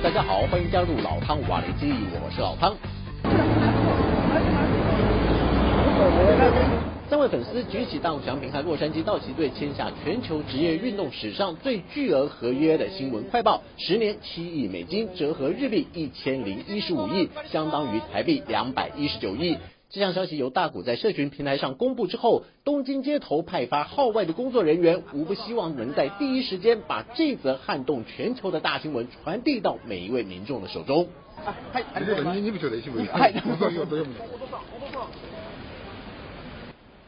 [0.00, 2.72] 大家好，欢迎加入老汤瓦雷基，我是老汤。
[7.08, 19.56] 三位粉丝举起大谷翔平和洛杉矶道奇队签下全球职业运动史上最巨额合约的新闻快报，十年七亿美金，折合日币一千零一十五亿，相当于台币两百一十九亿。
[19.88, 31.08] 这项消息由大谷在社群平台上公布之后，东京街头派发号外的工作人员无不希望能在第一时间把这则撼动全球的大新闻传递到每一位民众的手中。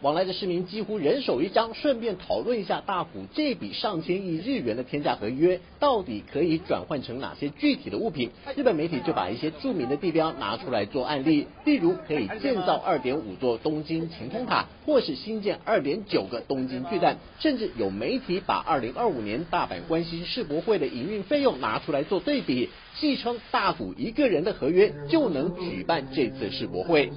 [0.00, 8.30] 往来的市民几乎人手一张，顺便讨论一下大埔这笔上千亿日元的天价合约，到底可以转换成哪些具体的物品？
[8.54, 27.10] 日本媒体就把一些著名的地标拿出来做案例，例如可以建造二点五座东京晴空塔，或是新建二点九个东京巨蛋，甚至有媒体把二零二五年大阪关西世博会的营运费用拿出来做对比，戏称大股一个人的合约就能举办这次世博会。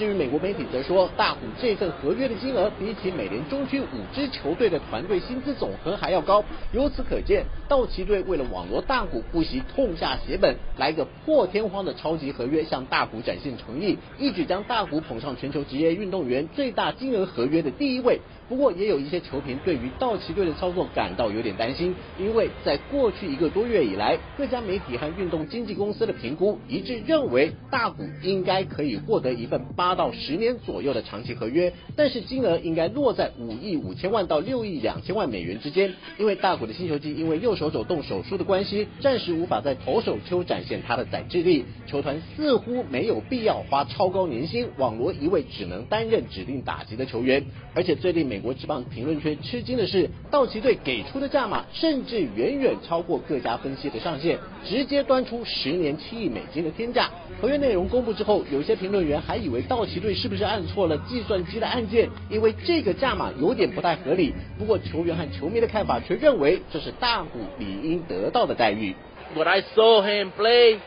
[0.00, 6.42] 至于美国媒体则说，大虎这份合约的金额比起美联中区五支球队的团队薪资总和还要高。
[6.72, 18.20] 由此可见，道奇队为了网罗大谷，不惜痛下血本，来个破天荒的超级合约，向大谷展现诚意，一举将大谷捧上全球职业运动员最大金额合约的第一位。
[18.50, 35.94] 不过，也有一些球评对于道奇队的操作感到有点担心，因为在过去一个多月以来，各家媒体和运动经纪公司的评估一致认为，大谷应该可以获得一份八到十年左右的长期合约，但是金额应该落在五亿五千万到六亿两千万美元之间。
[36.18, 47.44] 因为大谷的新球季因为右手肘动手术的关系，暂时无法在投手丘展现他的载智力，球团似乎没有必要花超高年薪网罗一位只能担任指定打击的球员，
[47.76, 48.39] 而且最令美。
[48.40, 57.10] 国职棒评论圈吃惊的是，道奇队给出的价码甚至远远超过各家分析的上限，直接端出十年七亿美金的天价。
[57.40, 64.34] 合约内容公布之后，有些评论员还以为道奇队是不是按错了计算机的按键，因为这个价码有点不太合理。
[64.58, 68.94] 不过球员和球迷的看法却认为这是大谷理应得到的待遇。
[69.34, 70.78] What I saw him play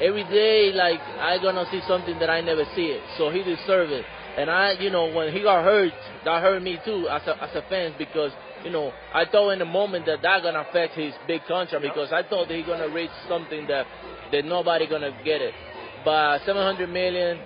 [0.00, 3.90] every day, like I gonna see something that I never see it, so he deserves
[3.90, 4.04] it.
[4.37, 5.91] And I, you know, when he got hurt,
[6.25, 8.31] that hurt me too as a, as a fan because,
[8.63, 12.13] you know, I thought in the moment that that gonna affect his big contract because
[12.13, 13.85] I thought he gonna reach something that
[14.31, 15.53] that nobody gonna get it.
[16.05, 17.37] But 700 million,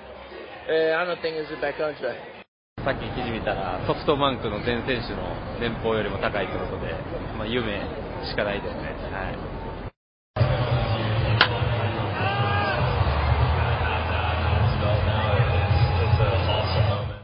[0.70, 2.36] uh, I don't think it's a bad contract.
[2.86, 6.94] さっき記事見たらソフトバンクの全選手の年俸よりも高いということで、
[7.36, 7.82] まあ、夢
[8.30, 8.94] しかないですね。
[9.12, 9.59] はい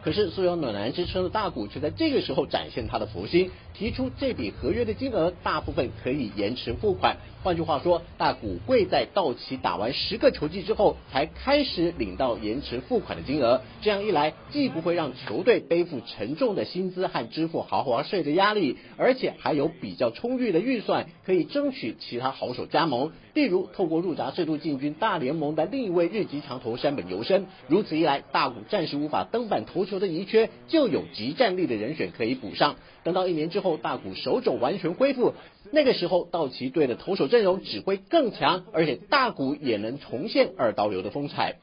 [0.07, 7.17] 可是素有暖男之称的大谷却在这个时候展现他的福星，提出这笔合约的金额大部分可以延迟付款。
[7.43, 13.63] 换句话说，大谷会在道奇打完十个球季之后才开始领到延迟付款的金额。
[13.83, 27.45] 这样一来，既不会让球队背负沉重的薪资和支付豪华税的压力，而且还有比较充裕的预算可以争取其他好手加盟，例如透过入闸制度进军大联盟的另一位日籍强投山本由伸。
[27.69, 29.97] 如此一来，大谷暂时无法登板投球。
[29.97, 32.77] 的遗缺就有极战力的人选可以补上。
[33.03, 35.35] 等到一年之后，大谷手肘完全恢复，
[35.71, 41.57] 那个时候道奇队的投手阵容只会更强，而且大谷也能重现二刀流的风采。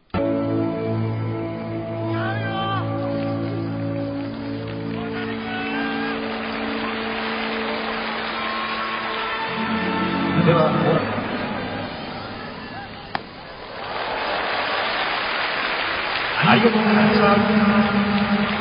[16.46, 18.53] ありがとうございました。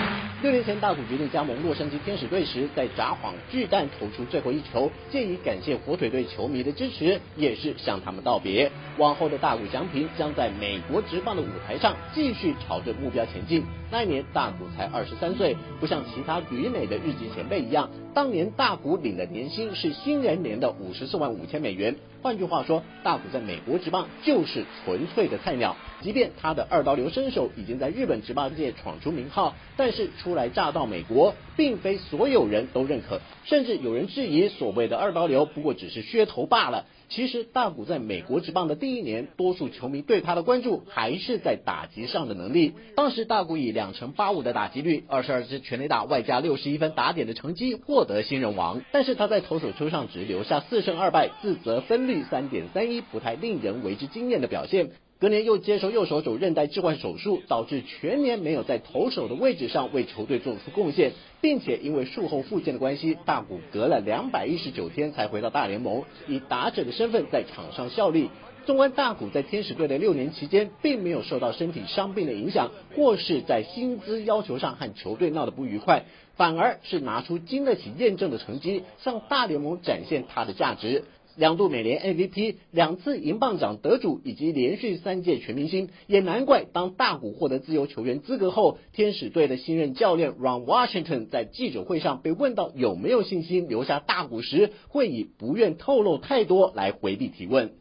[0.43, 8.69] 六年前，大谷决定加盟洛杉矶天使队时，在札幌巨蛋投出最后一球，借以感谢火腿队球迷的支持，也是向他们道别。
[8.99, 13.63] 往后的大谷翔平将在美国职棒的舞台上继续朝着目标前进。
[13.93, 21.95] 那一年，大谷才二十三岁，不像其他旅美的日籍前辈一样，当年大谷领的年薪是新人年的五十四万五千美元。
[22.21, 25.77] 换句话说，大谷在美国职棒就是纯粹的菜鸟。
[26.01, 36.87] 即便他的二刀流身手已经在日本职棒界闯出名号，但是初来乍到美国，并非所有人都认可，甚至有人质疑所谓的二刀流不过只是噱头罢了。
[37.11, 42.73] 其实大谷在美国职棒的第一年，多数球迷对他的关注还是在打击上的能力。
[42.97, 54.93] 当时大谷以两成八五的打击率、二十二支全垒打外加六十一分打点的成绩获得新人王，但是他在投手丘上只留下四胜二败，自责分率三点三一，不太令人为之惊艳的表现。
[55.23, 68.31] 隔年又接受右手肘韧带置换手术，导致全年没有在投手的位置上为球队做出贡献，并且因为术后复健的关系，大谷隔了两百一十九天才回到大联盟，以打者的身份在场上效力。
[68.67, 76.05] 纵观大谷在天使队的六年期间，并没有受到身体伤病的影响，或是在薪资要求上和球队闹得不愉快，
[76.35, 81.05] 反而是拿出经得起验证的成绩，向大联盟展现他的价值。
[81.37, 97.73] 两度美联 MVP，两次银棒奖得主，以及连续三届全明星，也难怪当大谷获得自由球员资格后，天使队的新任教练 Ron Washington 在记者会上被问到有没有信心留下大谷时，会以不愿透露太多来回避提问。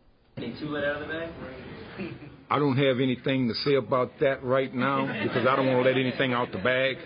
[2.47, 5.89] I don't have anything to say about that right now because I don't want to
[5.89, 6.97] let anything out the bag.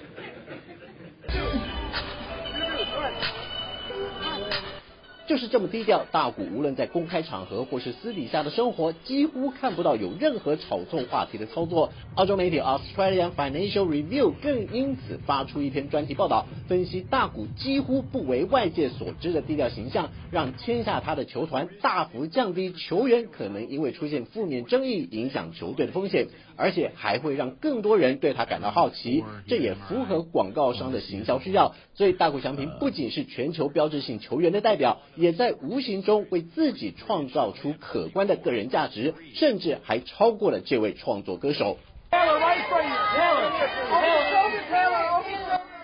[5.28, 11.92] 就是这么低调，大谷无论在公开场合或是私底下的生活，几乎看不到有任何炒作话题的操作。
[12.14, 29.24] 澳洲媒体 Australian Financial Review 更因此发出一篇专题报道，分析大谷几乎不为外界所知的低调形象，让签下他的球团大幅降低球员可能因为出现负面争议影响球队的风险，而且还会让更多人对他感到好奇。
[29.48, 31.74] 这也符合广告商的行销需要。
[31.96, 35.02] 所以大谷翔平不仅是全球标志性球员的代表。
[35.16, 41.78] 也在无形中为自己创造出可观的个人价值，甚至还超过了这位创作歌手。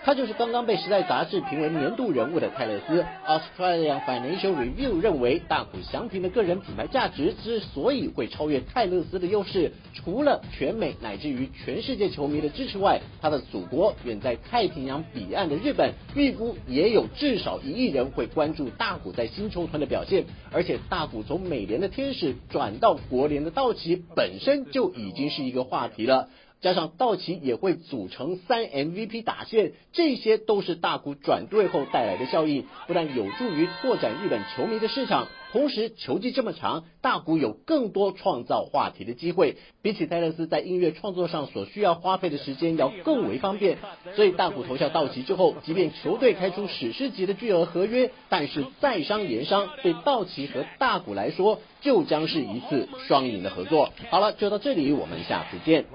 [0.04, 3.04] 他就是刚刚被《时代》杂志评为年度人物的泰勒斯。
[3.24, 20.24] Australian Financial Review 认为，大谷翔平的个人品牌价值之所以会超越泰勒斯的优势，除了全美乃至于全世界球迷的支持外，他的祖国远在太平洋彼岸的日本，预估也有至少一亿人会关注大谷在新球团的表现。
[20.50, 26.28] 而且，大谷从美联的天使转到国联的道奇，本身就已经是一个话题了。
[26.62, 43.78] 加上道奇也会组成三 MVP 打线，这些都是大谷转队后带来的效应，不但有助于拓展日本球迷的市场，同时球季这么长，大谷有更多创造话题的机会，比起泰勒斯在音乐创作上所需要花费的时间要更为方便。
[44.14, 53.90] 所以大谷投效道奇之后，即便球队开出史诗级的巨额合约，但是再商言商，对道奇和大谷来说，就将是一次双赢的合作。
[54.10, 55.86] 好了，就到这里，我们下次见。